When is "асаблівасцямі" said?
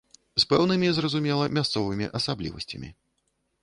2.23-2.95